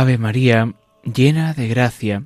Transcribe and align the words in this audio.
Ave 0.00 0.16
María, 0.16 0.74
llena 1.02 1.54
de 1.54 1.66
gracia, 1.66 2.22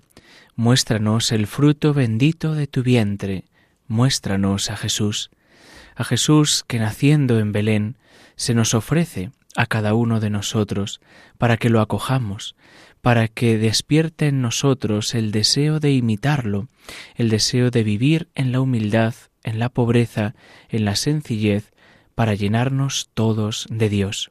muéstranos 0.56 1.32
el 1.32 1.46
fruto 1.46 1.94
bendito 1.94 2.54
de 2.54 2.66
tu 2.66 2.82
vientre, 2.82 3.44
muéstranos 3.88 4.70
a 4.70 4.76
Jesús, 4.76 5.30
a 5.96 6.04
Jesús 6.04 6.64
que 6.68 6.78
naciendo 6.78 7.38
en 7.38 7.52
Belén 7.52 7.96
se 8.36 8.52
nos 8.52 8.74
ofrece 8.74 9.30
a 9.56 9.64
cada 9.64 9.94
uno 9.94 10.20
de 10.20 10.28
nosotros 10.28 11.00
para 11.38 11.56
que 11.56 11.70
lo 11.70 11.80
acojamos, 11.80 12.56
para 13.00 13.26
que 13.26 13.56
despierte 13.56 14.28
en 14.28 14.42
nosotros 14.42 15.14
el 15.14 15.32
deseo 15.32 15.80
de 15.80 15.92
imitarlo, 15.92 16.68
el 17.14 17.30
deseo 17.30 17.70
de 17.70 17.84
vivir 17.84 18.28
en 18.34 18.52
la 18.52 18.60
humildad, 18.60 19.14
en 19.44 19.58
la 19.58 19.70
pobreza, 19.70 20.34
en 20.68 20.84
la 20.84 20.94
sencillez, 20.94 21.72
para 22.14 22.34
llenarnos 22.34 23.08
todos 23.14 23.66
de 23.70 23.88
Dios. 23.88 24.30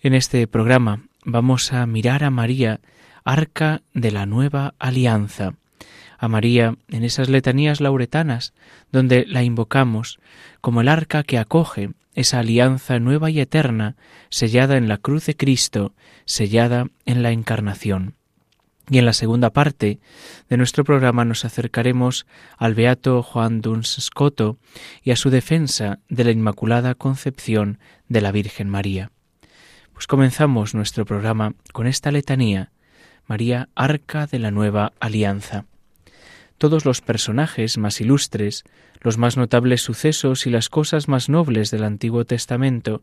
En 0.00 0.14
este 0.14 0.46
programa 0.46 1.08
vamos 1.26 1.72
a 1.72 1.84
mirar 1.86 2.24
a 2.24 2.30
María, 2.30 2.80
arca 3.24 3.82
de 3.92 4.12
la 4.12 4.24
nueva 4.24 4.74
alianza, 4.78 5.54
a 6.18 6.28
María 6.28 6.76
en 6.88 7.04
esas 7.04 7.28
letanías 7.28 7.80
lauretanas, 7.80 8.54
donde 8.92 9.26
la 9.26 9.42
invocamos 9.42 10.18
como 10.60 10.80
el 10.80 10.88
arca 10.88 11.24
que 11.24 11.36
acoge 11.36 11.90
esa 12.14 12.38
alianza 12.38 12.98
nueva 13.00 13.28
y 13.28 13.40
eterna, 13.40 13.96
sellada 14.30 14.78
en 14.78 14.88
la 14.88 14.96
cruz 14.96 15.26
de 15.26 15.36
Cristo, 15.36 15.92
sellada 16.24 16.86
en 17.04 17.22
la 17.22 17.32
encarnación. 17.32 18.14
Y 18.88 18.98
en 18.98 19.04
la 19.04 19.12
segunda 19.12 19.50
parte 19.50 19.98
de 20.48 20.56
nuestro 20.56 20.84
programa 20.84 21.24
nos 21.24 21.44
acercaremos 21.44 22.24
al 22.56 22.74
beato 22.74 23.24
Juan 23.24 23.60
Duns 23.60 23.96
Scoto 24.00 24.58
y 25.02 25.10
a 25.10 25.16
su 25.16 25.30
defensa 25.30 25.98
de 26.08 26.22
la 26.22 26.30
Inmaculada 26.30 26.94
Concepción 26.94 27.80
de 28.08 28.20
la 28.20 28.30
Virgen 28.30 28.70
María. 28.70 29.10
Pues 29.96 30.06
comenzamos 30.06 30.74
nuestro 30.74 31.06
programa 31.06 31.54
con 31.72 31.86
esta 31.86 32.12
letanía, 32.12 32.70
María, 33.26 33.70
Arca 33.74 34.26
de 34.26 34.38
la 34.38 34.50
Nueva 34.50 34.92
Alianza. 35.00 35.64
Todos 36.58 36.84
los 36.84 37.00
personajes 37.00 37.78
más 37.78 37.98
ilustres, 38.02 38.64
los 39.00 39.16
más 39.16 39.38
notables 39.38 39.80
sucesos 39.80 40.46
y 40.46 40.50
las 40.50 40.68
cosas 40.68 41.08
más 41.08 41.30
nobles 41.30 41.70
del 41.70 41.82
Antiguo 41.82 42.26
Testamento 42.26 43.02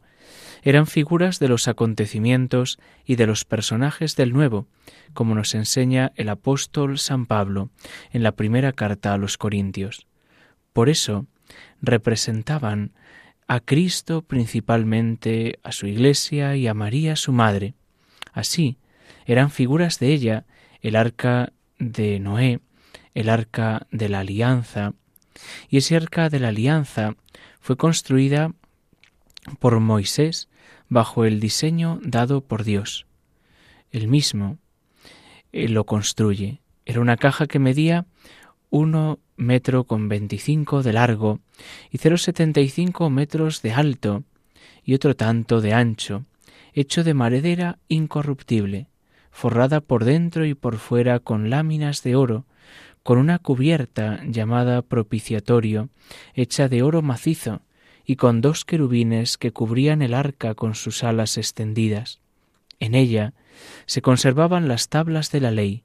eran 0.62 0.86
figuras 0.86 1.40
de 1.40 1.48
los 1.48 1.68
acontecimientos 1.68 2.78
y 3.06 3.16
de 3.16 3.26
los 3.26 3.44
personajes 3.44 4.16
del 4.16 4.32
Nuevo, 4.32 4.68
como 5.16 5.34
nos 5.34 5.56
enseña 5.56 6.12
el 6.16 6.30
apóstol 6.30 7.00
San 7.00 7.26
Pablo 7.26 7.72
en 8.12 8.22
la 8.22 8.34
primera 8.34 8.72
carta 8.72 9.16
a 9.16 9.18
los 9.18 9.40
Corintios. 9.40 10.06
Por 10.74 10.90
eso 10.90 11.26
representaban 11.82 12.92
a 13.48 13.60
Cristo 13.60 14.22
principalmente, 14.22 15.60
a 15.64 15.72
su 15.72 15.88
Iglesia 15.88 16.56
y 16.56 16.68
a 16.68 16.74
María 16.74 17.16
su 17.16 17.32
Madre. 17.32 17.74
Así, 18.32 18.78
eran 19.26 19.52
figuras 19.52 20.00
de 20.00 20.14
ella 20.14 20.46
el 20.82 20.96
arca 20.96 21.54
de 21.80 22.20
Noé, 22.20 22.60
el 23.14 23.30
arca 23.30 23.88
de 23.92 24.10
la 24.10 24.20
alianza, 24.20 24.94
y 25.70 25.78
ese 25.78 25.96
arca 25.96 26.30
de 26.30 26.40
la 26.40 26.50
alianza 26.50 27.16
fue 27.60 27.78
construida 27.78 28.54
por 29.60 29.80
Moisés 29.80 30.50
bajo 30.90 31.26
el 31.26 31.40
diseño 31.40 32.00
dado 32.04 32.42
por 32.42 32.64
Dios. 32.64 33.06
Él 33.92 34.08
mismo 34.08 34.58
eh, 35.52 35.68
lo 35.70 35.86
construye. 35.86 36.62
Era 36.86 37.02
una 37.02 37.18
caja 37.18 37.48
que 37.48 37.60
medía 37.60 38.06
uno 38.70 39.20
metro 39.36 39.86
con 39.86 40.10
veinticinco 40.10 40.84
de 40.84 40.94
largo 40.94 41.40
y 41.92 42.70
cinco 42.70 43.10
metros 43.10 43.62
de 43.62 43.74
alto 43.74 44.24
y 44.84 44.94
otro 44.94 45.16
tanto 45.16 45.62
de 45.62 45.74
ancho, 45.74 46.24
hecho 46.74 47.04
de 47.04 47.14
maredera 47.14 47.78
incorruptible, 47.88 48.88
forrada 49.32 49.82
por 49.82 50.06
dentro 50.06 50.46
y 50.46 50.54
por 50.54 50.78
fuera 50.78 51.20
con 51.20 51.50
láminas 51.50 52.04
de 52.04 52.16
oro, 52.16 52.46
con 53.04 53.18
una 53.18 53.40
cubierta 53.40 54.22
llamada 54.26 54.82
propiciatorio, 54.82 55.90
hecha 56.34 56.70
de 56.70 56.84
oro 56.84 57.02
macizo, 57.02 57.62
y 58.06 58.16
con 58.18 58.42
dos 58.42 58.66
querubines 58.66 59.38
que 59.38 59.52
cubrían 59.52 60.02
el 60.02 60.14
arca 60.14 60.56
con 60.56 60.76
sus 60.76 61.04
alas 61.04 61.38
extendidas. 61.38 62.20
En 62.80 62.96
ella 62.96 63.34
se 63.86 64.02
conservaban 64.02 64.68
las 64.68 64.90
tablas 64.90 65.32
de 65.32 65.40
la 65.40 65.52
ley, 65.52 65.84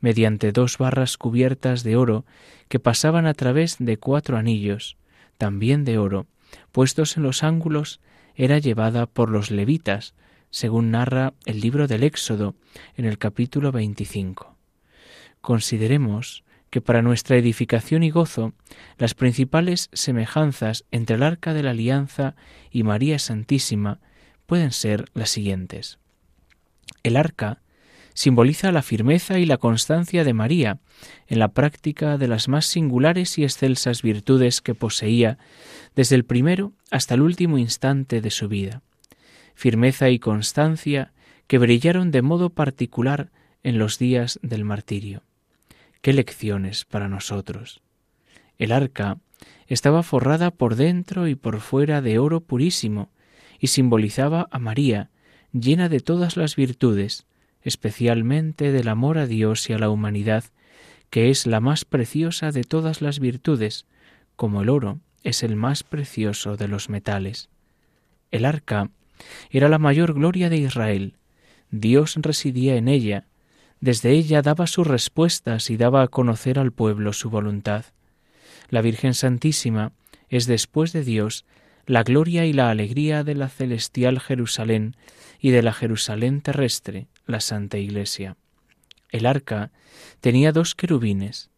mediante 0.00 0.52
dos 0.52 0.78
barras 0.78 1.16
cubiertas 1.16 1.82
de 1.82 1.96
oro 1.96 2.24
que 2.68 2.78
pasaban 2.78 3.26
a 3.26 3.34
través 3.34 3.76
de 3.78 3.96
cuatro 3.96 4.36
anillos, 4.36 4.96
también 5.38 5.84
de 5.84 5.98
oro, 5.98 6.26
puestos 6.72 7.16
en 7.16 7.22
los 7.22 7.42
ángulos, 7.42 8.00
era 8.34 8.58
llevada 8.58 9.06
por 9.06 9.30
los 9.30 9.50
levitas, 9.50 10.14
según 10.50 10.90
narra 10.90 11.34
el 11.44 11.60
libro 11.60 11.86
del 11.86 12.02
Éxodo 12.02 12.54
en 12.96 13.04
el 13.04 13.18
capítulo 13.18 13.72
25. 13.72 14.56
Consideremos 15.40 16.44
que 16.70 16.80
para 16.80 17.02
nuestra 17.02 17.36
edificación 17.36 18.02
y 18.02 18.10
gozo 18.10 18.52
las 18.98 19.14
principales 19.14 19.88
semejanzas 19.92 20.84
entre 20.90 21.16
el 21.16 21.22
arca 21.22 21.54
de 21.54 21.62
la 21.62 21.70
alianza 21.70 22.36
y 22.70 22.82
María 22.82 23.18
Santísima 23.18 24.00
pueden 24.46 24.72
ser 24.72 25.06
las 25.14 25.30
siguientes. 25.30 25.98
El 27.02 27.16
arca 27.16 27.60
simboliza 28.16 28.72
la 28.72 28.80
firmeza 28.80 29.38
y 29.38 29.44
la 29.44 29.58
constancia 29.58 30.24
de 30.24 30.32
María 30.32 30.78
en 31.26 31.38
la 31.38 31.48
práctica 31.48 32.16
de 32.16 32.28
las 32.28 32.48
más 32.48 32.64
singulares 32.64 33.36
y 33.36 33.44
excelsas 33.44 34.00
virtudes 34.00 34.62
que 34.62 34.74
poseía 34.74 35.36
desde 35.94 36.16
el 36.16 36.24
primero 36.24 36.72
hasta 36.90 37.14
el 37.14 37.20
último 37.20 37.58
instante 37.58 38.22
de 38.22 38.30
su 38.30 38.48
vida. 38.48 38.80
Firmeza 39.54 40.08
y 40.08 40.18
constancia 40.18 41.12
que 41.46 41.58
brillaron 41.58 42.10
de 42.10 42.22
modo 42.22 42.48
particular 42.48 43.30
en 43.62 43.78
los 43.78 43.98
días 43.98 44.40
del 44.42 44.64
martirio. 44.64 45.22
Qué 46.00 46.14
lecciones 46.14 46.86
para 46.86 47.08
nosotros. 47.08 47.82
El 48.56 48.72
arca 48.72 49.18
estaba 49.66 50.02
forrada 50.02 50.50
por 50.50 50.76
dentro 50.76 51.28
y 51.28 51.34
por 51.34 51.60
fuera 51.60 52.00
de 52.00 52.18
oro 52.18 52.40
purísimo 52.40 53.10
y 53.58 53.66
simbolizaba 53.66 54.48
a 54.50 54.58
María, 54.58 55.10
llena 55.52 55.90
de 55.90 56.00
todas 56.00 56.38
las 56.38 56.56
virtudes, 56.56 57.26
especialmente 57.66 58.70
del 58.70 58.86
amor 58.86 59.18
a 59.18 59.26
Dios 59.26 59.68
y 59.68 59.72
a 59.72 59.78
la 59.78 59.90
humanidad, 59.90 60.44
que 61.10 61.30
es 61.30 61.46
la 61.46 61.60
más 61.60 61.84
preciosa 61.84 62.52
de 62.52 62.62
todas 62.62 63.02
las 63.02 63.18
virtudes, 63.18 63.86
como 64.36 64.62
el 64.62 64.68
oro 64.68 65.00
es 65.24 65.42
el 65.42 65.56
más 65.56 65.82
precioso 65.82 66.56
de 66.56 66.68
los 66.68 66.88
metales. 66.88 67.48
El 68.30 68.44
arca 68.44 68.90
era 69.50 69.68
la 69.68 69.78
mayor 69.78 70.14
gloria 70.14 70.48
de 70.48 70.58
Israel. 70.58 71.14
Dios 71.72 72.14
residía 72.16 72.76
en 72.76 72.86
ella. 72.86 73.24
Desde 73.80 74.12
ella 74.12 74.42
daba 74.42 74.68
sus 74.68 74.86
respuestas 74.86 75.68
y 75.68 75.76
daba 75.76 76.02
a 76.02 76.08
conocer 76.08 76.60
al 76.60 76.70
pueblo 76.70 77.12
su 77.12 77.30
voluntad. 77.30 77.86
La 78.68 78.80
Virgen 78.80 79.14
Santísima 79.14 79.92
es 80.28 80.46
después 80.46 80.92
de 80.92 81.02
Dios 81.02 81.44
la 81.86 82.04
gloria 82.04 82.46
y 82.46 82.52
la 82.52 82.70
alegría 82.70 83.24
de 83.24 83.34
la 83.34 83.48
celestial 83.48 84.20
Jerusalén 84.20 84.94
y 85.40 85.50
de 85.50 85.62
la 85.62 85.72
Jerusalén 85.72 86.40
terrestre, 86.40 87.08
la 87.26 87.40
Santa 87.40 87.78
Iglesia. 87.78 88.36
El 89.10 89.26
arca 89.26 89.70
tenía 90.20 90.52
dos 90.52 90.74
querubines. 90.74 91.50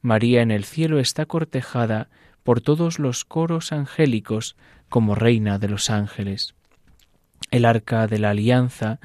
María 0.00 0.42
en 0.42 0.50
el 0.50 0.64
cielo 0.64 0.98
está 0.98 1.26
cortejada 1.26 2.08
por 2.42 2.60
todos 2.60 2.98
los 2.98 3.24
coros 3.24 3.72
angélicos 3.72 4.56
como 4.88 5.14
reina 5.14 5.58
de 5.58 5.68
los 5.68 5.90
ángeles. 5.90 6.54
El 7.50 7.64
arca 7.64 8.06
de 8.06 8.18
la 8.18 8.30
alianza 8.30 9.00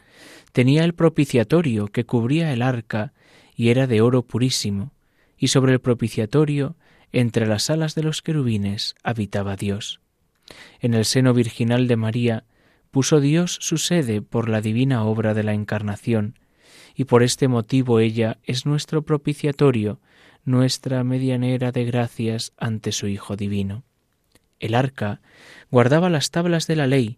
tenía 0.52 0.84
el 0.84 0.94
propiciatorio 0.94 1.88
que 1.88 2.06
cubría 2.06 2.54
el 2.54 2.62
arca 2.62 3.14
y 3.56 3.70
era 3.70 3.88
de 3.88 4.02
oro 4.02 4.24
purísimo, 4.24 4.92
y 5.38 5.50
sobre 5.50 5.74
el 5.74 5.80
propiciatorio, 5.80 6.76
entre 7.12 7.46
las 7.46 7.70
alas 7.70 7.96
de 7.96 8.04
los 8.04 8.22
querubines, 8.22 8.96
habitaba 9.04 9.56
Dios. 9.56 10.00
En 10.80 10.94
el 10.94 11.06
seno 11.06 11.34
virginal 11.34 11.88
de 11.88 11.96
María 11.96 12.44
puso 12.94 13.20
Dios 13.20 13.58
su 13.60 13.80
sede 13.80 14.22
por 14.22 14.50
la 14.50 14.62
divina 14.62 15.04
obra 15.04 15.34
de 15.34 15.42
la 15.42 15.56
Encarnación, 15.56 16.38
y 16.94 17.06
por 17.06 17.24
este 17.24 17.48
motivo 17.48 18.00
ella 18.00 18.38
es 18.44 18.68
nuestro 18.68 19.02
propiciatorio, 19.02 20.00
nuestra 20.46 21.04
medianera 21.04 21.72
de 21.72 21.86
gracias 21.86 22.54
ante 22.56 22.92
su 22.92 23.08
Hijo 23.08 23.36
Divino. 23.36 23.84
El 24.60 24.76
arca 24.76 25.22
guardaba 25.72 26.12
las 26.12 26.30
tablas 26.30 26.68
de 26.68 26.76
la 26.76 26.86
ley, 26.86 27.18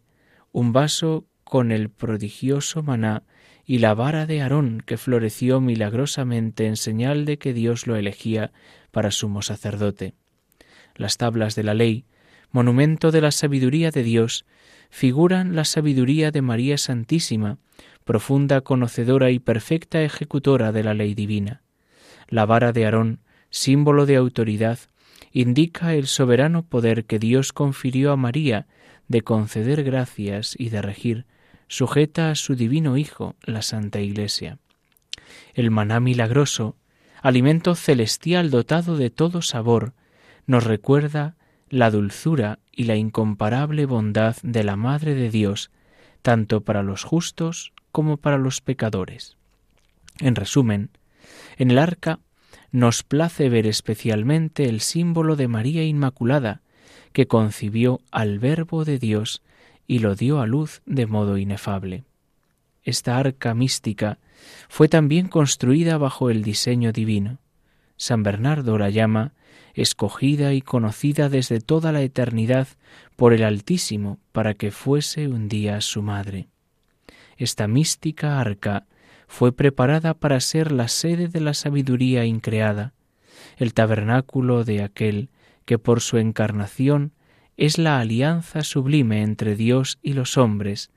un 0.54 0.72
vaso 0.72 1.28
con 1.44 1.74
el 1.74 1.90
prodigioso 1.90 2.82
maná 2.82 3.24
y 3.66 3.80
la 3.80 3.94
vara 3.94 4.26
de 4.26 4.42
Aarón 4.42 4.82
que 4.86 4.96
floreció 4.96 5.60
milagrosamente 5.60 6.68
en 6.68 6.78
señal 6.78 7.26
de 7.26 7.38
que 7.38 7.54
Dios 7.54 7.86
lo 7.86 7.98
elegía 7.98 8.54
para 8.92 9.12
sumo 9.12 9.42
sacerdote. 9.42 10.14
Las 10.96 11.18
tablas 11.18 11.54
de 11.56 11.64
la 11.64 11.74
ley, 11.74 12.06
monumento 12.52 13.12
de 13.12 13.20
la 13.20 13.32
sabiduría 13.32 13.92
de 13.92 14.04
Dios, 14.04 14.46
figuran 14.90 15.56
la 15.56 15.66
sabiduría 15.66 16.32
de 16.32 16.42
María 16.42 16.78
Santísima, 16.78 17.58
profunda 18.04 18.62
conocedora 18.62 19.32
y 19.32 19.40
perfecta 19.40 20.04
ejecutora 20.04 20.72
de 20.72 20.84
la 20.84 20.94
ley 20.94 21.14
divina. 21.14 21.62
La 22.28 22.46
vara 22.46 22.72
de 22.72 22.86
Aarón, 22.86 23.20
símbolo 23.50 24.06
de 24.06 24.16
autoridad, 24.16 24.80
indica 25.32 25.94
el 25.94 26.08
soberano 26.08 26.64
poder 26.64 27.06
que 27.06 27.20
Dios 27.20 27.52
confirió 27.52 28.12
a 28.12 28.16
María 28.16 28.68
de 29.08 29.22
conceder 29.22 29.84
gracias 29.84 30.56
y 30.58 30.70
de 30.70 30.82
regir, 30.82 31.26
sujeta 31.68 32.32
a 32.32 32.36
su 32.36 32.56
divino 32.56 32.98
Hijo, 32.98 33.36
la 33.44 33.62
Santa 33.62 34.00
Iglesia. 34.00 34.60
El 35.54 35.72
maná 35.72 36.00
milagroso, 36.00 36.76
alimento 37.22 37.76
celestial 37.76 38.52
dotado 38.52 38.98
de 38.98 39.10
todo 39.10 39.42
sabor, 39.42 39.94
nos 40.46 40.64
recuerda 40.64 41.36
la 41.70 41.90
dulzura 41.90 42.60
y 42.76 42.84
la 42.84 42.96
incomparable 42.96 43.86
bondad 43.86 44.36
de 44.44 44.64
la 44.64 44.76
Madre 44.76 45.16
de 45.16 45.30
Dios, 45.30 45.72
tanto 46.22 46.62
para 46.62 46.84
los 46.84 47.04
justos 47.04 47.74
como 47.92 48.18
para 48.18 48.38
los 48.38 48.62
pecadores. 48.62 49.38
En 50.20 50.36
resumen, 50.36 50.90
en 51.58 51.72
el 51.72 51.78
arca 51.78 52.20
nos 52.72 53.04
place 53.04 53.50
ver 53.50 53.68
especialmente 53.68 54.66
el 54.66 54.82
símbolo 54.82 55.36
de 55.36 55.48
María 55.48 55.84
Inmaculada, 55.84 56.62
que 57.14 57.28
concibió 57.28 58.02
al 58.12 58.40
Verbo 58.40 58.84
de 58.84 59.00
Dios 59.00 59.42
y 59.88 60.00
lo 60.00 60.16
dio 60.16 60.42
a 60.42 60.48
luz 60.48 60.82
de 60.86 61.06
modo 61.06 61.38
inefable. 61.38 62.04
Esta 62.84 63.18
arca 63.18 63.54
mística 63.54 64.20
fue 64.68 64.90
también 64.90 65.28
construida 65.28 65.98
bajo 65.98 66.30
el 66.30 66.44
diseño 66.44 66.92
divino. 66.92 67.40
San 67.98 68.24
Bernardo 68.24 68.78
la 68.78 68.90
llama 68.90 69.34
escogida 69.74 70.54
y 70.54 70.62
conocida 70.62 71.30
desde 71.30 71.60
toda 71.60 71.92
la 71.92 72.02
eternidad 72.02 72.68
por 73.16 73.34
el 73.34 73.44
Altísimo 73.44 74.20
para 74.32 74.54
que 74.54 74.72
fuese 74.72 75.28
un 75.28 75.50
día 75.50 75.82
su 75.82 76.02
madre. 76.02 76.48
Esta 77.38 77.68
mística 77.68 78.40
arca 78.40 78.86
fue 79.28 79.52
preparada 79.52 80.14
para 80.14 80.40
ser 80.40 80.72
la 80.72 80.88
sede 80.88 81.28
de 81.28 81.42
la 81.42 81.54
sabiduría 81.54 82.26
increada, 82.26 82.94
el 83.58 83.74
tabernáculo 83.74 84.64
de 84.64 84.84
aquel 84.84 85.30
que 85.66 85.78
por 85.78 86.02
su 86.02 86.18
encarnación 86.18 87.12
es 87.58 87.78
la 87.78 88.00
alianza 88.00 88.64
sublime 88.64 89.24
entre 89.24 89.56
Dios 89.56 90.00
y 90.02 90.14
los 90.14 90.38
hombres, 90.38 90.92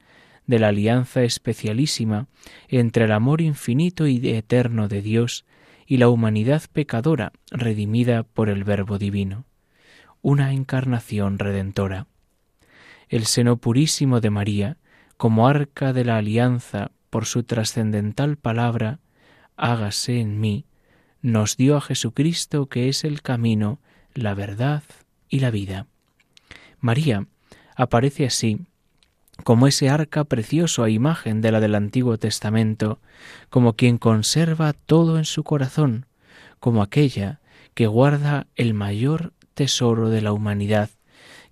de 0.46 0.58
la 0.58 0.68
alianza 0.68 1.22
especialísima 1.22 2.26
entre 2.68 3.04
el 3.04 3.12
amor 3.12 3.40
infinito 3.40 4.06
y 4.06 4.28
eterno 4.30 4.88
de 4.88 5.02
Dios 5.02 5.44
y 5.90 5.96
la 5.96 6.10
humanidad 6.10 6.62
pecadora 6.70 7.32
redimida 7.50 8.22
por 8.22 8.50
el 8.50 8.62
Verbo 8.62 8.98
divino, 8.98 9.46
una 10.20 10.52
encarnación 10.52 11.38
redentora. 11.38 12.06
El 13.08 13.24
seno 13.24 13.56
purísimo 13.56 14.20
de 14.20 14.28
María, 14.28 14.76
como 15.16 15.48
arca 15.48 15.94
de 15.94 16.04
la 16.04 16.18
alianza 16.18 16.90
por 17.08 17.24
su 17.24 17.42
trascendental 17.42 18.36
palabra, 18.36 19.00
hágase 19.56 20.20
en 20.20 20.38
mí, 20.38 20.66
nos 21.22 21.56
dio 21.56 21.78
a 21.78 21.80
Jesucristo 21.80 22.66
que 22.66 22.90
es 22.90 23.02
el 23.02 23.22
camino, 23.22 23.80
la 24.12 24.34
verdad 24.34 24.82
y 25.30 25.40
la 25.40 25.50
vida. 25.50 25.86
María 26.80 27.26
aparece 27.76 28.26
así 28.26 28.66
como 29.44 29.66
ese 29.66 29.88
arca 29.88 30.24
precioso 30.24 30.82
a 30.82 30.90
imagen 30.90 31.40
de 31.40 31.52
la 31.52 31.60
del 31.60 31.74
Antiguo 31.74 32.18
Testamento, 32.18 32.98
como 33.50 33.74
quien 33.74 33.98
conserva 33.98 34.72
todo 34.72 35.18
en 35.18 35.24
su 35.24 35.44
corazón, 35.44 36.06
como 36.60 36.82
aquella 36.82 37.40
que 37.74 37.86
guarda 37.86 38.46
el 38.56 38.74
mayor 38.74 39.32
tesoro 39.54 40.10
de 40.10 40.20
la 40.20 40.32
humanidad, 40.32 40.90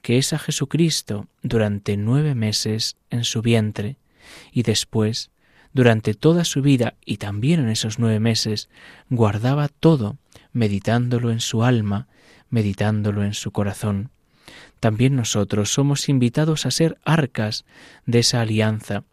que 0.03 0.19
es 0.19 0.33
a 0.33 0.39
Jesucristo 0.39 1.29
durante 1.43 1.97
nueve 1.97 2.35
meses 2.35 2.97
en 3.11 3.25
su 3.25 3.43
vientre, 3.43 3.97
y 4.53 4.63
después, 4.63 5.31
durante 5.73 6.15
toda 6.15 6.45
su 6.45 6.63
vida 6.63 6.95
y 7.05 7.19
también 7.19 7.61
en 7.61 7.69
esos 7.69 7.99
nueve 7.99 8.21
meses, 8.21 8.69
guardaba 9.09 9.69
todo, 9.69 10.17
meditándolo 10.53 11.31
en 11.31 11.41
su 11.41 11.63
alma, 11.63 12.09
meditándolo 12.51 13.25
en 13.25 13.35
su 13.35 13.53
corazón 13.53 14.11
también 14.81 15.17
nosotros 15.17 15.73
somos 15.73 16.09
invitados 16.09 16.67
a 16.67 16.71
ser 16.71 16.99
arcas 17.05 17.65
de 18.05 18.21
esa 18.21 18.41
alianza 18.41 19.05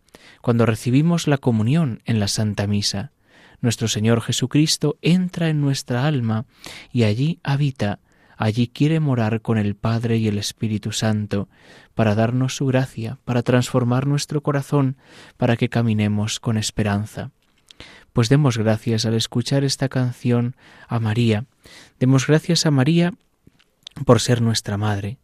cuando 0.41 0.65
recibimos 0.65 1.27
la 1.27 1.37
comunión 1.37 2.01
en 2.05 2.19
la 2.19 2.27
Santa 2.27 2.67
Misa. 2.67 3.11
Nuestro 3.61 3.87
Señor 3.87 4.21
Jesucristo 4.21 4.97
entra 5.01 5.49
en 5.49 5.61
nuestra 5.61 6.05
alma 6.05 6.45
y 6.91 7.03
allí 7.03 7.39
habita, 7.43 7.99
allí 8.37 8.67
quiere 8.67 8.99
morar 8.99 9.41
con 9.41 9.57
el 9.57 9.75
Padre 9.75 10.17
y 10.17 10.27
el 10.27 10.37
Espíritu 10.37 10.91
Santo, 10.91 11.47
para 11.95 12.13
darnos 12.13 12.55
su 12.55 12.65
gracia, 12.65 13.19
para 13.23 13.41
transformar 13.41 14.05
nuestro 14.05 14.41
corazón, 14.41 14.97
para 15.37 15.55
que 15.55 15.69
caminemos 15.69 16.39
con 16.39 16.57
esperanza. 16.57 17.31
Pues 18.11 18.29
demos 18.29 18.57
gracias 18.57 19.05
al 19.05 19.13
escuchar 19.13 19.63
esta 19.63 19.89
canción 19.89 20.55
a 20.87 20.99
María, 20.99 21.45
demos 21.99 22.27
gracias 22.27 22.65
a 22.65 22.71
María 22.71 23.13
por 24.05 24.19
ser 24.19 24.41
nuestra 24.41 24.77
Madre, 24.77 25.17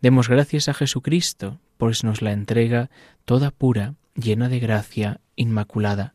Demos 0.00 0.28
gracias 0.28 0.68
a 0.68 0.74
Jesucristo, 0.74 1.60
pues 1.78 2.04
nos 2.04 2.22
la 2.22 2.32
entrega 2.32 2.90
toda 3.24 3.50
pura, 3.50 3.94
llena 4.14 4.48
de 4.48 4.60
gracia, 4.60 5.20
inmaculada. 5.36 6.14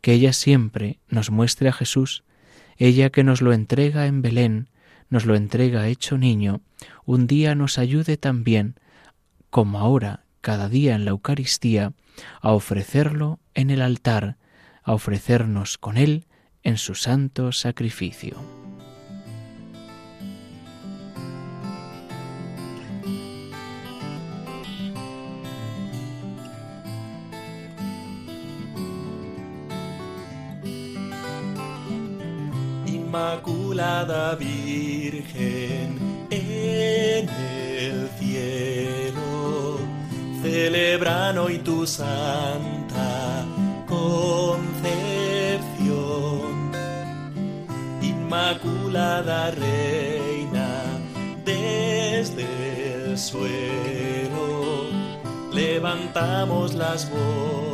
Que 0.00 0.12
ella 0.12 0.32
siempre 0.32 0.98
nos 1.08 1.30
muestre 1.30 1.68
a 1.68 1.72
Jesús, 1.72 2.24
ella 2.76 3.10
que 3.10 3.24
nos 3.24 3.40
lo 3.40 3.52
entrega 3.52 4.06
en 4.06 4.22
Belén, 4.22 4.68
nos 5.08 5.24
lo 5.26 5.36
entrega 5.36 5.88
hecho 5.88 6.18
niño, 6.18 6.60
un 7.04 7.26
día 7.26 7.54
nos 7.54 7.78
ayude 7.78 8.16
también, 8.16 8.74
como 9.50 9.78
ahora, 9.78 10.24
cada 10.40 10.68
día 10.68 10.94
en 10.94 11.04
la 11.04 11.12
Eucaristía, 11.12 11.92
a 12.40 12.52
ofrecerlo 12.52 13.40
en 13.54 13.70
el 13.70 13.80
altar, 13.80 14.36
a 14.82 14.92
ofrecernos 14.92 15.78
con 15.78 15.96
él 15.96 16.26
en 16.62 16.76
su 16.76 16.94
santo 16.94 17.52
sacrificio. 17.52 18.53
Inmaculada 33.14 34.34
Virgen 34.34 36.26
en 36.30 37.28
el 37.28 38.08
cielo, 38.18 39.78
celebran 40.42 41.38
hoy 41.38 41.58
tu 41.58 41.86
santa 41.86 43.44
concepción. 43.86 44.82
Inmaculada 48.02 49.52
Reina, 49.52 50.82
desde 51.44 52.46
el 52.94 53.16
suelo, 53.16 54.88
levantamos 55.52 56.74
las 56.74 57.08
voces 57.08 57.73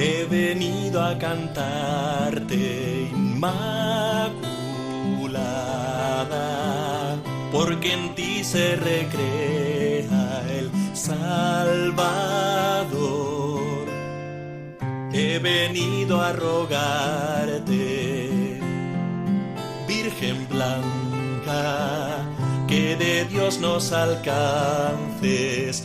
He 0.00 0.26
venido 0.30 1.02
a 1.02 1.18
cantarte, 1.18 3.10
Inmaculada, 3.10 4.36
porque 7.50 7.94
en 7.94 8.14
ti 8.14 8.44
se 8.44 8.76
recrea 8.76 10.44
el 10.48 10.70
Salvador. 10.96 11.98
He 15.12 15.40
venido 15.40 16.22
a 16.22 16.32
rogarte, 16.32 17.66
Virgen 19.88 20.46
Blanca, 20.48 22.24
que 22.68 22.94
de 22.94 23.24
Dios 23.24 23.58
nos 23.58 23.90
alcances 23.90 25.84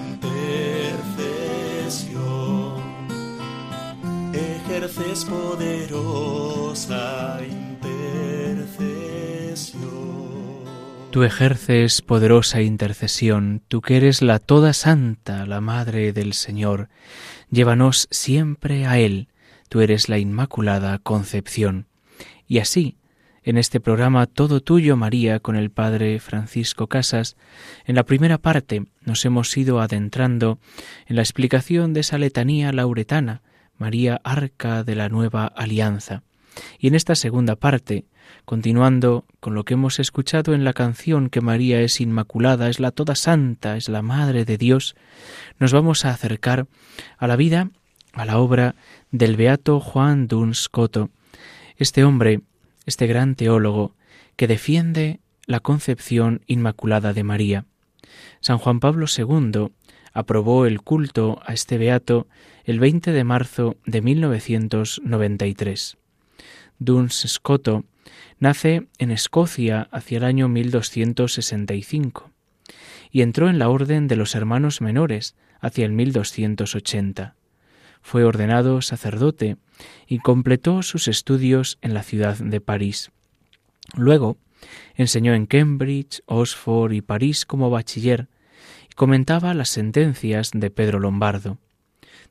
ejerces 4.83 5.25
poderosa 5.25 5.79
intercesión. 7.47 7.85
Tú 11.11 11.21
ejerces 11.21 12.01
poderosa 12.01 12.63
intercesión, 12.63 13.61
tú 13.67 13.81
que 13.81 13.97
eres 13.97 14.23
la 14.23 14.39
toda 14.39 14.73
santa, 14.73 15.45
la 15.45 15.61
Madre 15.61 16.13
del 16.13 16.33
Señor, 16.33 16.89
llévanos 17.51 18.07
siempre 18.09 18.87
a 18.87 18.97
Él, 18.97 19.27
tú 19.69 19.81
eres 19.81 20.09
la 20.09 20.17
Inmaculada 20.17 20.97
Concepción. 20.97 21.85
Y 22.47 22.57
así, 22.57 22.97
en 23.43 23.59
este 23.59 23.79
programa 23.79 24.25
Todo 24.25 24.61
Tuyo 24.61 24.97
María 24.97 25.39
con 25.39 25.55
el 25.55 25.69
Padre 25.69 26.19
Francisco 26.19 26.87
Casas, 26.87 27.37
en 27.85 27.93
la 27.93 28.03
primera 28.03 28.39
parte 28.39 28.85
nos 29.01 29.23
hemos 29.25 29.55
ido 29.55 29.79
adentrando 29.79 30.57
en 31.05 31.17
la 31.17 31.21
explicación 31.21 31.93
de 31.93 31.99
esa 31.99 32.17
letanía 32.17 32.71
lauretana, 32.71 33.43
María 33.81 34.21
Arca 34.23 34.83
de 34.83 34.93
la 34.93 35.09
Nueva 35.09 35.47
Alianza. 35.47 36.21
Y 36.77 36.87
en 36.87 36.93
esta 36.93 37.15
segunda 37.15 37.55
parte, 37.55 38.05
continuando 38.45 39.25
con 39.39 39.55
lo 39.55 39.65
que 39.65 39.73
hemos 39.73 39.99
escuchado 39.99 40.53
en 40.53 40.63
la 40.63 40.73
canción 40.73 41.31
que 41.31 41.41
María 41.41 41.81
es 41.81 41.99
Inmaculada, 41.99 42.69
es 42.69 42.79
la 42.79 42.91
Toda 42.91 43.15
Santa, 43.15 43.77
es 43.77 43.89
la 43.89 44.03
Madre 44.03 44.45
de 44.45 44.59
Dios, 44.59 44.95
nos 45.57 45.73
vamos 45.73 46.05
a 46.05 46.11
acercar 46.11 46.67
a 47.17 47.25
la 47.25 47.35
vida, 47.35 47.71
a 48.13 48.23
la 48.23 48.37
obra 48.37 48.75
del 49.09 49.35
beato 49.35 49.79
Juan 49.79 50.27
Duns 50.27 50.69
Coto, 50.69 51.09
este 51.75 52.03
hombre, 52.03 52.41
este 52.85 53.07
gran 53.07 53.33
teólogo, 53.33 53.95
que 54.35 54.45
defiende 54.45 55.21
la 55.47 55.59
concepción 55.59 56.41
inmaculada 56.45 57.13
de 57.13 57.23
María. 57.23 57.65
San 58.41 58.59
Juan 58.59 58.79
Pablo 58.79 59.07
II 59.07 59.71
aprobó 60.13 60.67
el 60.67 60.81
culto 60.81 61.41
a 61.43 61.53
este 61.53 61.79
beato 61.79 62.27
el 62.65 62.79
20 62.79 63.11
de 63.11 63.23
marzo 63.23 63.77
de 63.85 64.01
1993. 64.01 65.97
Duns 66.79 67.25
Scoto 67.27 67.85
nace 68.39 68.87
en 68.97 69.11
Escocia 69.11 69.87
hacia 69.91 70.17
el 70.17 70.23
año 70.23 70.47
1265 70.47 72.31
y 73.11 73.21
entró 73.21 73.49
en 73.49 73.59
la 73.59 73.69
Orden 73.69 74.07
de 74.07 74.15
los 74.15 74.35
Hermanos 74.35 74.81
Menores 74.81 75.35
hacia 75.59 75.85
el 75.85 75.91
1280. 75.91 77.35
Fue 78.01 78.23
ordenado 78.23 78.81
sacerdote 78.81 79.57
y 80.07 80.19
completó 80.19 80.81
sus 80.81 81.07
estudios 81.07 81.77
en 81.81 81.93
la 81.93 82.03
ciudad 82.03 82.37
de 82.37 82.61
París. 82.61 83.11
Luego 83.95 84.37
enseñó 84.95 85.33
en 85.33 85.45
Cambridge, 85.45 86.21
Oxford 86.25 86.93
y 86.93 87.01
París 87.01 87.45
como 87.45 87.69
bachiller 87.69 88.27
y 88.89 88.93
comentaba 88.93 89.53
las 89.53 89.69
sentencias 89.69 90.51
de 90.53 90.71
Pedro 90.71 90.99
Lombardo 90.99 91.57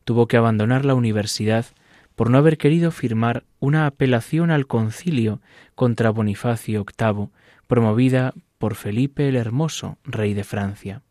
tuvo 0.05 0.27
que 0.27 0.37
abandonar 0.37 0.85
la 0.85 0.95
universidad 0.95 1.67
por 2.15 2.31
no 2.31 2.39
haber 2.39 2.59
querido 2.59 2.91
firmar 2.91 3.45
una 3.61 3.87
apelación 3.87 4.51
al 4.51 4.67
concilio 4.67 5.41
contra 5.75 6.11
Bonifacio 6.11 6.85
VIII, 6.85 7.31
promovida 7.67 8.35
por 8.59 8.75
Felipe 8.75 9.29
el 9.29 9.37
Hermoso, 9.37 9.97
rey 10.05 10.35
de 10.35 10.45
Francia. 10.45 11.03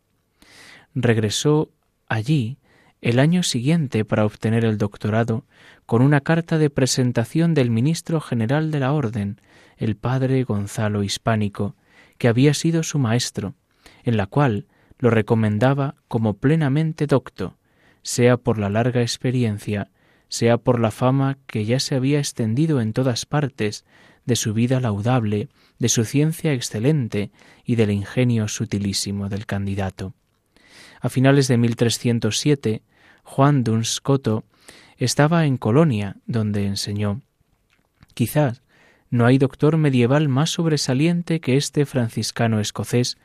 Regresó 0.93 1.71
allí 2.07 2.59
el 3.01 3.19
año 3.19 3.43
siguiente 3.43 4.05
para 4.05 4.25
obtener 4.25 4.65
el 4.65 4.77
doctorado 4.77 5.45
con 5.85 6.01
una 6.01 6.21
carta 6.21 6.57
de 6.57 6.69
presentación 6.69 7.53
del 7.53 7.71
ministro 7.71 8.19
general 8.19 8.71
de 8.71 8.79
la 8.79 8.93
Orden, 8.93 9.41
el 9.77 9.95
padre 9.95 10.43
Gonzalo 10.43 11.01
Hispánico, 11.01 11.75
que 12.17 12.27
había 12.27 12.53
sido 12.53 12.83
su 12.83 12.99
maestro, 12.99 13.55
en 14.03 14.17
la 14.17 14.27
cual 14.27 14.67
lo 14.99 15.09
recomendaba 15.09 15.95
como 16.07 16.35
plenamente 16.35 17.07
docto, 17.07 17.57
sea 18.01 18.37
por 18.37 18.57
la 18.57 18.69
larga 18.69 19.01
experiencia, 19.01 19.91
sea 20.27 20.57
por 20.57 20.79
la 20.79 20.91
fama 20.91 21.37
que 21.47 21.65
ya 21.65 21.79
se 21.79 21.95
había 21.95 22.19
extendido 22.19 22.81
en 22.81 22.93
todas 22.93 23.25
partes, 23.25 23.85
de 24.25 24.35
su 24.35 24.53
vida 24.53 24.79
laudable, 24.79 25.49
de 25.79 25.89
su 25.89 26.05
ciencia 26.05 26.53
excelente 26.53 27.31
y 27.65 27.75
del 27.75 27.89
ingenio 27.89 28.47
sutilísimo 28.47 29.27
del 29.27 29.45
candidato. 29.45 30.13
A 31.01 31.09
finales 31.09 31.47
de 31.47 31.57
1307, 31.57 32.83
Juan 33.23 33.63
Duns 33.63 34.01
Coto 34.01 34.45
estaba 34.97 35.45
en 35.45 35.57
Colonia, 35.57 36.17
donde 36.25 36.65
enseñó. 36.65 37.21
Quizás 38.13 38.61
no 39.09 39.25
hay 39.25 39.37
doctor 39.37 39.77
medieval 39.77 40.29
más 40.29 40.51
sobresaliente 40.51 41.39
que 41.39 41.57
este 41.57 41.85
franciscano 41.85 42.59
escocés, 42.59 43.17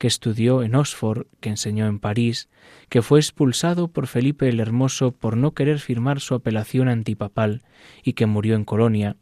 que 0.00 0.06
estudió 0.06 0.62
en 0.62 0.76
Oxford, 0.76 1.26
que 1.40 1.50
enseñó 1.50 1.86
en 1.86 1.98
París, 1.98 2.48
que 2.88 3.02
fue 3.02 3.18
expulsado 3.18 3.88
por 3.88 4.06
Felipe 4.06 4.48
el 4.48 4.58
Hermoso 4.58 5.12
por 5.12 5.36
no 5.36 5.52
querer 5.52 5.78
firmar 5.78 6.20
su 6.20 6.34
apelación 6.34 6.88
antipapal 6.88 7.62
y 8.02 8.14
que 8.14 8.24
murió 8.24 8.54
en 8.54 8.64
Colonia, 8.64 9.18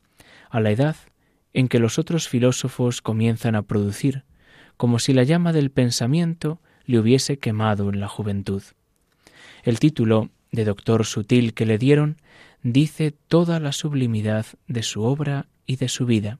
a 0.51 0.61
la 0.61 0.71
edad 0.71 0.95
en 1.53 1.67
que 1.67 1.81
los 1.81 1.99
otros 1.99 2.29
filósofos 2.29 3.03
comienzan 3.03 3.57
a 3.57 3.63
producir, 3.63 4.23
como 4.77 5.01
si 5.01 5.13
la 5.13 5.25
llama 5.25 5.53
del 5.53 5.73
pensamiento 5.73 6.61
le 6.85 7.01
hubiese 7.01 7.41
quemado 7.41 7.91
en 7.91 7.99
la 7.99 8.07
juventud. 8.07 8.63
El 9.65 9.81
título 9.81 10.31
de 10.53 10.65
doctor 10.65 11.05
sutil 11.07 11.55
que 11.55 11.67
le 11.67 11.79
dieron 11.79 12.19
dice 12.63 13.11
toda 13.27 13.59
la 13.59 13.73
sublimidad 13.73 14.47
de 14.69 14.85
su 14.85 15.03
obra 15.03 15.49
y 15.67 15.75
de 15.75 15.89
su 15.89 16.07
vida. 16.07 16.39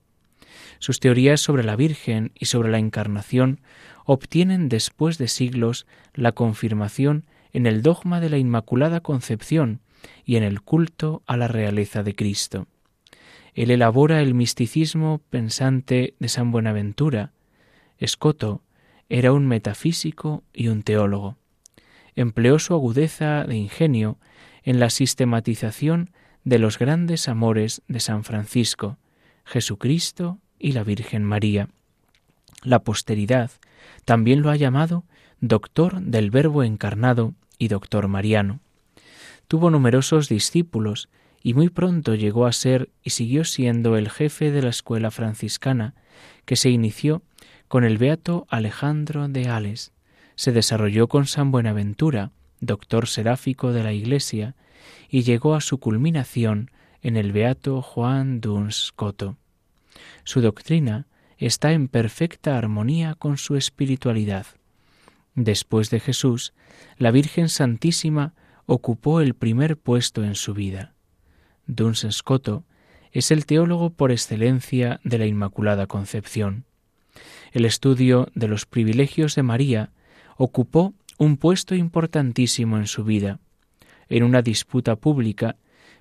Sus 0.77 0.99
teorías 0.99 1.41
sobre 1.41 1.63
la 1.63 1.75
Virgen 1.75 2.31
y 2.35 2.45
sobre 2.45 2.69
la 2.69 2.77
Encarnación 2.77 3.61
obtienen 4.05 4.69
después 4.69 5.17
de 5.17 5.27
siglos 5.27 5.87
la 6.13 6.31
confirmación 6.31 7.25
en 7.51 7.65
el 7.65 7.81
dogma 7.81 8.19
de 8.19 8.29
la 8.29 8.37
Inmaculada 8.37 9.01
Concepción 9.01 9.81
y 10.25 10.35
en 10.35 10.43
el 10.43 10.61
culto 10.61 11.23
a 11.25 11.37
la 11.37 11.47
realeza 11.47 12.03
de 12.03 12.15
Cristo. 12.15 12.67
Él 13.53 13.71
elabora 13.71 14.21
el 14.21 14.33
misticismo 14.33 15.21
pensante 15.29 16.13
de 16.19 16.29
San 16.29 16.51
Buenaventura. 16.51 17.33
Escoto 17.97 18.63
era 19.09 19.33
un 19.33 19.47
metafísico 19.47 20.43
y 20.53 20.67
un 20.67 20.83
teólogo. 20.83 21.37
Empleó 22.15 22.59
su 22.59 22.73
agudeza 22.73 23.43
de 23.43 23.55
ingenio 23.55 24.17
en 24.63 24.79
la 24.79 24.89
sistematización 24.89 26.11
de 26.43 26.59
los 26.59 26.79
grandes 26.79 27.27
amores 27.27 27.81
de 27.87 27.99
San 27.99 28.23
Francisco, 28.23 28.97
Jesucristo 29.45 30.39
y 30.59 30.73
la 30.73 30.83
Virgen 30.83 31.23
María. 31.23 31.69
La 32.63 32.79
posteridad 32.79 33.51
también 34.05 34.41
lo 34.41 34.49
ha 34.49 34.55
llamado 34.55 35.05
doctor 35.41 36.01
del 36.01 36.31
Verbo 36.31 36.63
encarnado 36.63 37.33
y 37.57 37.69
doctor 37.69 38.07
mariano. 38.07 38.59
Tuvo 39.47 39.71
numerosos 39.71 40.29
discípulos 40.29 41.09
y 41.41 41.53
muy 41.53 41.69
pronto 41.69 42.15
llegó 42.15 42.45
a 42.45 42.51
ser 42.51 42.89
y 43.03 43.11
siguió 43.11 43.45
siendo 43.45 43.97
el 43.97 44.09
jefe 44.09 44.51
de 44.51 44.61
la 44.61 44.69
escuela 44.69 45.11
franciscana, 45.11 45.93
que 46.45 46.55
se 46.55 46.69
inició 46.69 47.21
con 47.67 47.83
el 47.83 47.97
beato 47.97 48.45
Alejandro 48.49 49.27
de 49.27 49.47
Ales, 49.47 49.93
se 50.35 50.51
desarrolló 50.51 51.07
con 51.07 51.27
San 51.27 51.51
Buenaventura, 51.51 52.31
doctor 52.59 53.07
seráfico 53.07 53.71
de 53.71 53.83
la 53.83 53.93
Iglesia, 53.93 54.55
y 55.09 55.21
llegó 55.21 55.55
a 55.55 55.61
su 55.61 55.79
culminación 55.79 56.71
en 57.01 57.15
el 57.15 57.31
beato 57.31 57.81
Juan 57.81 58.41
Duns 58.41 58.91
Coto. 58.95 59.37
Su 60.23 60.41
doctrina 60.41 61.07
está 61.37 61.71
en 61.71 61.87
perfecta 61.87 62.57
armonía 62.57 63.15
con 63.15 63.37
su 63.37 63.55
espiritualidad. 63.55 64.45
Después 65.35 65.89
de 65.89 65.99
Jesús, 65.99 66.53
la 66.97 67.11
Virgen 67.11 67.49
Santísima 67.49 68.33
ocupó 68.65 69.21
el 69.21 69.33
primer 69.33 69.77
puesto 69.77 70.23
en 70.23 70.35
su 70.35 70.53
vida. 70.53 70.93
Duns 71.65 72.05
Scoto 72.11 72.65
es 73.11 73.31
el 73.31 73.45
teólogo 73.45 73.89
por 73.91 74.11
excelencia 74.11 74.99
de 75.03 75.17
la 75.17 75.25
Inmaculada 75.25 75.87
Concepción. 75.87 76.65
El 77.51 77.65
estudio 77.65 78.27
de 78.35 78.47
los 78.47 78.65
privilegios 78.65 79.35
de 79.35 79.43
María 79.43 79.91
ocupó 80.37 80.93
un 81.17 81.37
puesto 81.37 81.75
importantísimo 81.75 82.77
en 82.77 82.87
su 82.87 83.03
vida. 83.03 83.39
En 84.07 84.23
una 84.23 84.41
disputa 84.41 84.95
pública, 84.95 85.57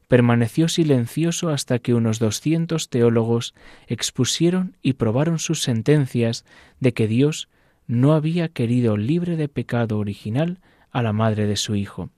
permaneció 0.09 0.69
silencioso 0.69 1.51
hasta 1.51 1.79
que 1.79 1.95
unos 1.95 2.19
doscientos 2.19 2.89
teólogos 2.89 3.55
expusieron 3.87 4.77
y 4.83 4.95
probaron 4.95 5.39
sus 5.39 5.63
sentencias 5.63 6.45
de 6.81 6.95
que 6.95 7.07
Dios 7.07 7.49
no 7.87 8.15
había 8.15 8.49
querido 8.49 8.97
libre 8.97 9.37
de 9.37 9.49
pecado 9.49 9.99
original 9.99 10.61
a 10.91 11.03
la 11.03 11.13
madre 11.13 11.47
de 11.47 11.57
su 11.57 11.75
Hijo. 11.75 12.11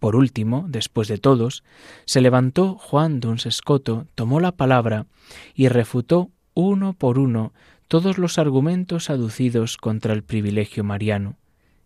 Por 0.00 0.16
último, 0.16 0.66
después 0.68 1.06
de 1.06 1.18
todos, 1.18 1.62
se 2.04 2.20
levantó 2.20 2.74
Juan 2.74 3.20
Duns 3.20 3.46
Escoto, 3.46 4.06
tomó 4.16 4.40
la 4.40 4.52
palabra 4.52 5.06
y 5.54 5.68
refutó 5.68 6.30
uno 6.54 6.92
por 6.92 7.18
uno 7.18 7.52
todos 7.88 8.18
los 8.18 8.38
argumentos 8.38 9.10
aducidos 9.10 9.76
contra 9.76 10.12
el 10.12 10.24
privilegio 10.24 10.82
mariano, 10.82 11.36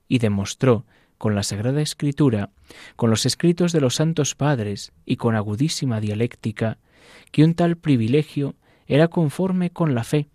y 0.09 0.19
demostró 0.19 0.87
con 1.21 1.35
la 1.35 1.43
Sagrada 1.43 1.83
Escritura, 1.83 2.49
con 2.97 3.11
los 3.11 3.27
escritos 3.27 3.73
de 3.73 3.83
los 3.83 3.97
santos 3.97 4.35
padres 4.35 4.91
y 5.05 5.17
con 5.17 5.37
agudísima 5.37 6.00
dialéctica, 6.00 6.79
que 7.31 7.45
un 7.45 7.53
tal 7.53 7.77
privilegio 7.77 8.55
era 8.87 9.09
conforme 9.09 9.69
con 9.69 9.95
la 9.95 10.03
fe 10.03 10.29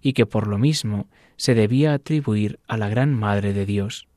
y 0.00 0.14
que 0.14 0.26
por 0.26 0.48
lo 0.48 0.58
mismo 0.58 1.06
se 1.36 1.54
debía 1.54 1.94
atribuir 1.94 2.58
a 2.66 2.76
la 2.76 2.88
Gran 2.88 3.14
Madre 3.14 3.52
de 3.52 3.66
Dios. 3.66 4.08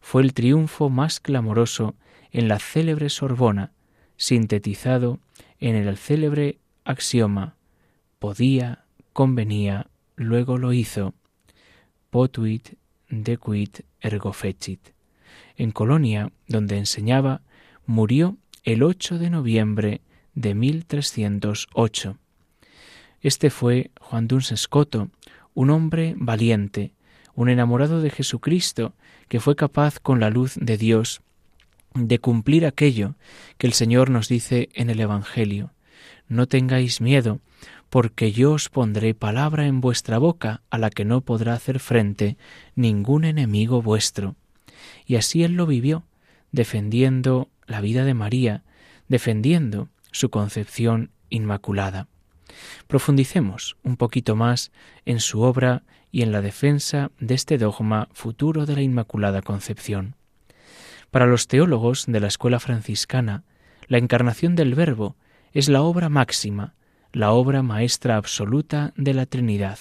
Fue 0.00 0.20
el 0.22 0.34
triunfo 0.34 0.90
más 0.90 1.20
clamoroso 1.20 1.94
en 2.32 2.48
la 2.48 2.58
célebre 2.58 3.08
Sorbona, 3.08 3.70
sintetizado 4.16 5.20
en 5.60 5.76
el 5.76 5.96
célebre 5.96 6.58
axioma 6.84 7.54
podía, 8.18 8.84
convenía, 9.12 9.86
luego 10.16 10.58
lo 10.58 10.72
hizo, 10.72 11.14
potuit, 12.10 12.70
decuit, 13.08 13.82
ergo 14.00 14.32
fecit. 14.32 14.97
En 15.58 15.72
Colonia, 15.72 16.30
donde 16.46 16.78
enseñaba, 16.78 17.42
murió 17.84 18.36
el 18.62 18.84
8 18.84 19.18
de 19.18 19.28
noviembre 19.28 20.00
de 20.34 20.54
1308. 20.54 22.16
Este 23.20 23.50
fue 23.50 23.90
Juan 24.00 24.28
Duns 24.28 24.52
Escoto, 24.52 25.10
un 25.54 25.70
hombre 25.70 26.14
valiente, 26.16 26.92
un 27.34 27.48
enamorado 27.48 28.00
de 28.00 28.10
Jesucristo, 28.10 28.94
que 29.28 29.40
fue 29.40 29.56
capaz 29.56 29.98
con 29.98 30.20
la 30.20 30.30
luz 30.30 30.54
de 30.54 30.78
Dios 30.78 31.22
de 31.94 32.20
cumplir 32.20 32.64
aquello 32.64 33.16
que 33.56 33.66
el 33.66 33.72
Señor 33.72 34.10
nos 34.10 34.28
dice 34.28 34.68
en 34.74 34.90
el 34.90 35.00
Evangelio. 35.00 35.72
No 36.28 36.46
tengáis 36.46 37.00
miedo, 37.00 37.40
porque 37.90 38.30
yo 38.30 38.52
os 38.52 38.68
pondré 38.68 39.12
palabra 39.14 39.66
en 39.66 39.80
vuestra 39.80 40.18
boca 40.18 40.62
a 40.70 40.78
la 40.78 40.90
que 40.90 41.04
no 41.04 41.22
podrá 41.22 41.54
hacer 41.54 41.80
frente 41.80 42.36
ningún 42.76 43.24
enemigo 43.24 43.82
vuestro. 43.82 44.36
Y 45.08 45.16
así 45.16 45.42
él 45.42 45.54
lo 45.54 45.66
vivió, 45.66 46.04
defendiendo 46.52 47.48
la 47.66 47.80
vida 47.80 48.04
de 48.04 48.14
María, 48.14 48.62
defendiendo 49.08 49.88
su 50.12 50.28
concepción 50.28 51.10
inmaculada. 51.30 52.08
Profundicemos 52.86 53.76
un 53.82 53.96
poquito 53.96 54.36
más 54.36 54.70
en 55.06 55.20
su 55.20 55.40
obra 55.40 55.82
y 56.12 56.22
en 56.22 56.30
la 56.30 56.42
defensa 56.42 57.10
de 57.18 57.34
este 57.34 57.56
dogma 57.56 58.08
futuro 58.12 58.66
de 58.66 58.74
la 58.74 58.82
Inmaculada 58.82 59.42
Concepción. 59.42 60.14
Para 61.10 61.26
los 61.26 61.48
teólogos 61.48 62.04
de 62.06 62.20
la 62.20 62.26
escuela 62.26 62.60
franciscana, 62.60 63.44
la 63.86 63.98
encarnación 63.98 64.56
del 64.56 64.74
Verbo 64.74 65.16
es 65.52 65.70
la 65.70 65.82
obra 65.82 66.10
máxima, 66.10 66.74
la 67.12 67.32
obra 67.32 67.62
maestra 67.62 68.16
absoluta 68.16 68.92
de 68.96 69.14
la 69.14 69.24
Trinidad. 69.24 69.78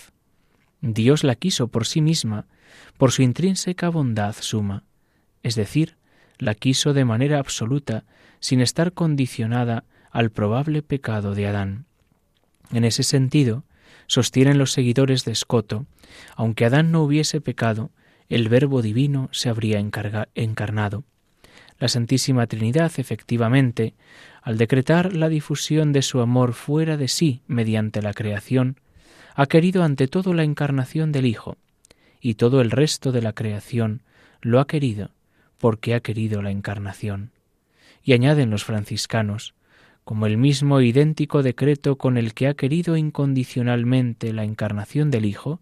Dios 0.80 1.26
la 1.26 1.36
quiso 1.36 1.68
por 1.68 1.86
sí 1.86 2.00
misma, 2.02 2.46
por 2.98 3.12
su 3.12 3.24
intrínseca 3.24 3.90
bondad 3.90 4.36
suma, 4.40 4.84
es 5.48 5.56
decir, 5.56 5.96
la 6.40 6.56
quiso 6.56 6.94
de 6.94 7.06
manera 7.06 7.40
absoluta, 7.40 8.04
sin 8.42 8.60
estar 8.60 8.92
condicionada 8.92 9.86
al 10.12 10.30
probable 10.30 10.82
pecado 10.82 11.36
de 11.36 11.48
Adán. 11.48 11.86
En 12.74 12.84
ese 12.84 13.04
sentido, 13.04 13.64
sostienen 14.08 14.58
los 14.58 14.74
seguidores 14.74 15.24
de 15.24 15.32
Escoto, 15.32 15.86
aunque 16.36 16.66
Adán 16.66 16.92
no 16.92 17.02
hubiese 17.02 17.40
pecado, 17.40 17.92
el 18.28 18.50
Verbo 18.50 18.82
divino 18.82 19.30
se 19.32 19.48
habría 19.48 19.80
encarnado. 19.80 21.06
La 21.80 21.88
Santísima 21.88 22.46
Trinidad, 22.48 22.92
efectivamente, 22.98 23.94
al 24.42 24.58
decretar 24.58 25.14
la 25.14 25.30
difusión 25.30 25.94
de 25.94 26.02
su 26.02 26.20
amor 26.20 26.54
fuera 26.54 26.98
de 26.98 27.08
sí 27.08 27.42
mediante 27.48 28.02
la 28.02 28.14
creación, 28.14 28.82
ha 29.34 29.46
querido 29.46 29.84
ante 29.84 30.10
todo 30.10 30.34
la 30.34 30.44
encarnación 30.44 31.14
del 31.14 31.26
Hijo, 31.26 31.58
y 32.20 32.34
todo 32.34 32.60
el 32.60 32.70
resto 32.70 33.14
de 33.14 33.22
la 33.22 33.32
creación 33.32 34.02
lo 34.42 34.60
ha 34.60 34.68
querido, 34.68 35.12
porque 35.58 35.94
ha 35.94 36.00
querido 36.00 36.42
la 36.42 36.52
encarnación. 36.52 37.32
Y 38.04 38.14
añaden 38.14 38.50
los 38.50 38.64
franciscanos, 38.64 39.54
como 40.04 40.26
el 40.26 40.38
mismo 40.38 40.80
idéntico 40.80 41.44
decreto 41.44 41.98
con 41.98 42.18
el 42.18 42.34
que 42.34 42.48
ha 42.48 42.54
querido 42.54 42.96
incondicionalmente 42.96 44.32
la 44.32 44.44
encarnación 44.44 45.12
del 45.12 45.26
Hijo, 45.26 45.60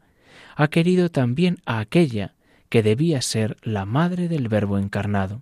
ha 0.56 0.68
querido 0.68 1.10
también 1.10 1.58
a 1.66 1.80
aquella 1.80 2.36
que 2.70 2.84
debía 2.84 3.22
ser 3.22 3.58
la 3.64 3.86
madre 3.86 4.28
del 4.28 4.48
Verbo 4.48 4.78
encarnado. 4.78 5.42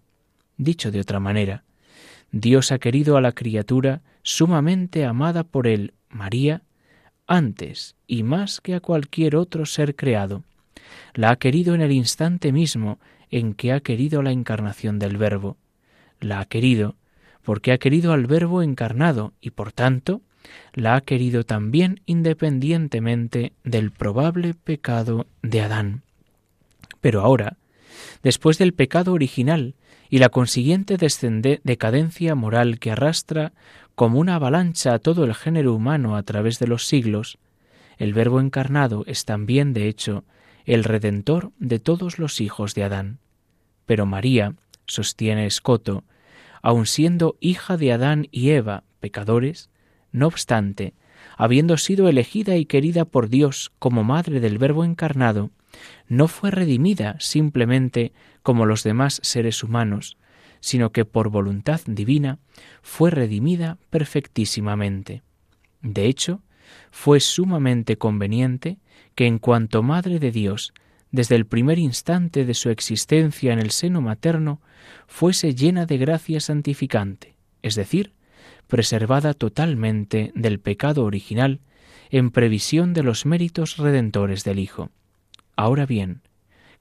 Dicho 0.57 0.91
de 0.91 0.99
otra 0.99 1.19
manera, 1.19 1.63
Dios 2.31 2.71
ha 2.71 2.79
querido 2.79 3.17
a 3.17 3.21
la 3.21 3.31
criatura 3.31 4.01
sumamente 4.21 5.05
amada 5.05 5.43
por 5.43 5.67
él, 5.67 5.93
María, 6.09 6.63
antes 7.27 7.95
y 8.07 8.23
más 8.23 8.61
que 8.61 8.73
a 8.75 8.79
cualquier 8.79 9.35
otro 9.35 9.65
ser 9.65 9.95
creado. 9.95 10.43
La 11.13 11.31
ha 11.31 11.35
querido 11.35 11.75
en 11.75 11.81
el 11.81 11.91
instante 11.91 12.51
mismo 12.51 12.99
en 13.33 13.55
que 13.55 13.73
ha 13.73 13.79
querido 13.79 14.21
la 14.21 14.31
encarnación 14.31 14.99
del 14.99 15.17
Verbo. 15.17 15.57
La 16.19 16.39
ha 16.39 16.45
querido 16.45 16.95
porque 17.43 17.71
ha 17.71 17.77
querido 17.77 18.13
al 18.13 18.27
Verbo 18.27 18.61
encarnado 18.61 19.33
y 19.41 19.49
por 19.49 19.71
tanto 19.71 20.21
la 20.73 20.95
ha 20.95 21.01
querido 21.01 21.43
también 21.43 22.01
independientemente 22.05 23.53
del 23.63 23.91
probable 23.91 24.53
pecado 24.53 25.25
de 25.41 25.61
Adán. 25.61 26.03
Pero 27.01 27.21
ahora, 27.21 27.57
después 28.21 28.57
del 28.59 28.73
pecado 28.73 29.13
original 29.13 29.75
y 30.09 30.19
la 30.19 30.29
consiguiente 30.29 30.97
decadencia 31.63 32.35
moral 32.35 32.77
que 32.79 32.91
arrastra 32.91 33.51
como 33.95 34.19
una 34.19 34.35
avalancha 34.35 34.93
a 34.93 34.99
todo 34.99 35.23
el 35.23 35.33
género 35.33 35.73
humano 35.73 36.15
a 36.15 36.23
través 36.23 36.59
de 36.59 36.67
los 36.67 36.85
siglos, 36.85 37.39
el 37.97 38.13
Verbo 38.13 38.39
encarnado 38.39 39.03
es 39.07 39.25
también, 39.25 39.73
de 39.73 39.87
hecho, 39.87 40.23
el 40.65 40.83
redentor 40.83 41.51
de 41.57 41.79
todos 41.79 42.19
los 42.19 42.39
hijos 42.41 42.73
de 42.73 42.83
Adán. 42.83 43.19
Pero 43.85 44.05
María, 44.05 44.55
sostiene 44.85 45.45
Escoto, 45.45 46.03
aun 46.61 46.85
siendo 46.85 47.37
hija 47.39 47.77
de 47.77 47.91
Adán 47.91 48.27
y 48.31 48.51
Eva, 48.51 48.83
pecadores, 48.99 49.69
no 50.11 50.27
obstante, 50.27 50.93
habiendo 51.37 51.77
sido 51.77 52.07
elegida 52.07 52.55
y 52.55 52.65
querida 52.65 53.05
por 53.05 53.29
Dios 53.29 53.71
como 53.79 54.03
madre 54.03 54.39
del 54.39 54.57
Verbo 54.57 54.85
encarnado, 54.85 55.51
no 56.07 56.27
fue 56.27 56.51
redimida 56.51 57.15
simplemente 57.19 58.13
como 58.43 58.65
los 58.65 58.83
demás 58.83 59.19
seres 59.23 59.63
humanos, 59.63 60.17
sino 60.59 60.91
que 60.91 61.03
por 61.03 61.29
voluntad 61.29 61.81
divina 61.85 62.39
fue 62.81 63.11
redimida 63.11 63.77
perfectísimamente. 63.89 65.23
De 65.81 66.05
hecho, 66.05 66.41
fue 66.91 67.19
sumamente 67.19 67.97
conveniente 67.97 68.77
que 69.15 69.27
en 69.27 69.39
cuanto 69.39 69.83
Madre 69.83 70.19
de 70.19 70.31
Dios, 70.31 70.73
desde 71.13 71.35
el 71.35 71.45
primer 71.45 71.77
instante 71.77 72.43
de 72.43 72.55
su 72.55 72.71
existencia 72.71 73.53
en 73.53 73.59
el 73.59 73.69
seno 73.69 74.01
materno, 74.01 74.59
fuese 75.05 75.53
llena 75.53 75.85
de 75.85 75.99
gracia 75.99 76.39
santificante, 76.41 77.35
es 77.61 77.75
decir, 77.75 78.13
preservada 78.67 79.35
totalmente 79.35 80.31
del 80.33 80.59
pecado 80.59 81.05
original 81.05 81.59
en 82.09 82.31
previsión 82.31 82.93
de 82.95 83.03
los 83.03 83.27
méritos 83.27 83.77
redentores 83.77 84.43
del 84.43 84.57
Hijo. 84.57 84.89
Ahora 85.55 85.85
bien, 85.85 86.21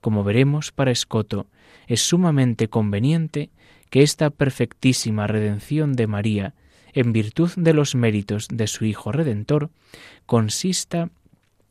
como 0.01 0.25
veremos 0.25 0.73
para 0.73 0.91
Escoto, 0.91 1.47
es 1.87 2.01
sumamente 2.01 2.69
conveniente 2.69 3.51
que 3.91 4.03
esta 4.03 4.31
perfectísima 4.31 5.27
redención 5.27 5.93
de 5.93 6.07
María, 6.07 6.55
en 6.95 7.13
virtud 7.13 7.51
de 7.57 7.75
los 7.75 7.95
méritos 7.95 8.49
de 8.49 8.67
su 8.67 8.87
Hijo 8.87 9.13
Redentor, 9.13 9.69
consista 10.25 11.11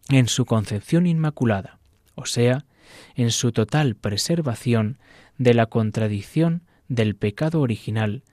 en 0.10 0.28
su 0.28 0.46
concepción 0.46 1.08
inmaculada, 1.08 1.81
o 2.16 2.26
sea, 2.26 2.66
en 3.16 3.32
su 3.32 3.52
total 3.52 3.96
preservación 3.96 4.98
de 5.38 5.54
la 5.54 5.66
contradicción 5.66 6.64
del 6.88 7.16
pecado 7.16 7.62
original 7.62 8.24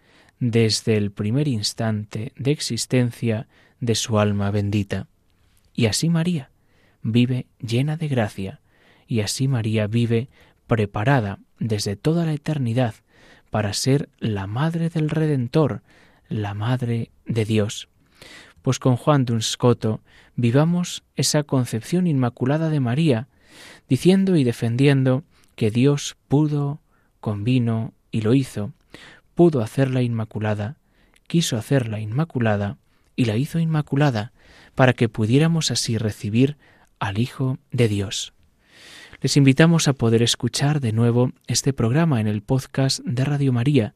desde 0.40 0.96
el 0.96 1.10
primer 1.10 1.48
instante 1.48 2.32
de 2.36 2.50
existencia 2.50 3.48
de 3.80 3.94
su 3.94 4.18
alma 4.18 4.50
bendita. 4.50 5.06
Y 5.74 5.86
así 5.86 6.08
María 6.08 6.50
vive 7.02 7.46
llena 7.60 7.96
de 7.96 8.08
gracia, 8.08 8.60
y 9.06 9.20
así 9.20 9.48
María 9.48 9.86
vive 9.86 10.28
preparada 10.66 11.38
desde 11.58 11.96
toda 11.96 12.26
la 12.26 12.32
eternidad 12.32 12.94
para 13.50 13.72
ser 13.72 14.08
la 14.18 14.46
madre 14.46 14.90
del 14.90 15.08
Redentor, 15.08 15.82
la 16.28 16.54
madre 16.54 17.10
de 17.26 17.44
Dios. 17.44 17.88
Pues 18.62 18.78
con 18.78 18.96
Juan 18.96 19.24
Dunscoto 19.24 20.02
vivamos 20.36 21.02
esa 21.16 21.42
concepción 21.42 22.06
inmaculada 22.06 22.68
de 22.68 22.80
María, 22.80 23.28
diciendo 23.88 24.36
y 24.36 24.44
defendiendo 24.44 25.24
que 25.56 25.70
Dios 25.70 26.16
pudo, 26.28 26.80
convino 27.20 27.92
y 28.10 28.20
lo 28.20 28.34
hizo, 28.34 28.72
pudo 29.34 29.60
hacerla 29.62 30.02
inmaculada, 30.02 30.76
quiso 31.26 31.56
hacerla 31.56 32.00
inmaculada 32.00 32.78
y 33.16 33.24
la 33.24 33.36
hizo 33.36 33.58
inmaculada, 33.58 34.32
para 34.74 34.92
que 34.92 35.08
pudiéramos 35.08 35.70
así 35.70 35.98
recibir 35.98 36.56
al 37.00 37.18
Hijo 37.18 37.58
de 37.72 37.88
Dios. 37.88 38.32
Les 39.20 39.36
invitamos 39.36 39.88
a 39.88 39.94
poder 39.94 40.22
escuchar 40.22 40.80
de 40.80 40.92
nuevo 40.92 41.32
este 41.48 41.72
programa 41.72 42.20
en 42.20 42.28
el 42.28 42.42
podcast 42.42 43.00
de 43.00 43.24
Radio 43.24 43.52
María 43.52 43.94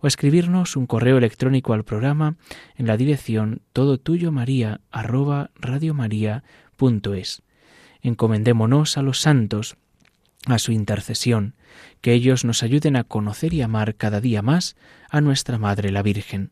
o 0.00 0.06
a 0.06 0.08
escribirnos 0.08 0.76
un 0.76 0.86
correo 0.86 1.18
electrónico 1.18 1.74
al 1.74 1.84
programa 1.84 2.36
en 2.76 2.86
la 2.86 2.96
dirección 2.96 3.60
todo 3.74 3.98
tuyo 3.98 4.32
maría 4.32 4.80
Encomendémonos 8.02 8.98
a 8.98 9.02
los 9.02 9.20
santos, 9.20 9.76
a 10.46 10.58
su 10.58 10.72
intercesión, 10.72 11.54
que 12.00 12.12
ellos 12.12 12.44
nos 12.44 12.62
ayuden 12.62 12.96
a 12.96 13.04
conocer 13.04 13.54
y 13.54 13.62
amar 13.62 13.94
cada 13.94 14.20
día 14.20 14.42
más 14.42 14.76
a 15.08 15.20
nuestra 15.20 15.58
Madre 15.58 15.90
la 15.92 16.02
Virgen, 16.02 16.50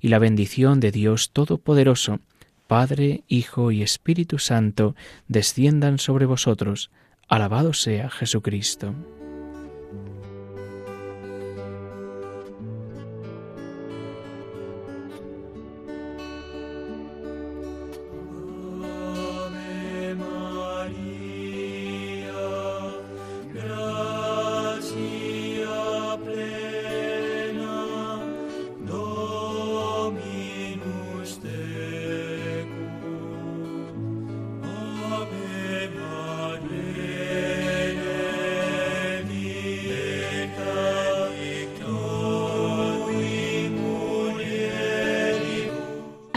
y 0.00 0.08
la 0.08 0.18
bendición 0.18 0.80
de 0.80 0.92
Dios 0.92 1.30
Todopoderoso, 1.32 2.20
Padre, 2.66 3.24
Hijo 3.26 3.72
y 3.72 3.82
Espíritu 3.82 4.38
Santo, 4.38 4.94
desciendan 5.26 5.98
sobre 5.98 6.26
vosotros, 6.26 6.90
Alabado 7.28 7.72
sea 7.72 8.10
Jesucristo. 8.10 8.94